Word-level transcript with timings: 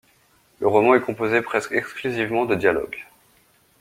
Le 0.61 0.67
roman 0.67 0.95
est 0.95 1.01
composé 1.01 1.43
presque 1.43 1.73
exclusivement 1.73 2.45
de 2.47 2.55
dialogues. 2.55 3.05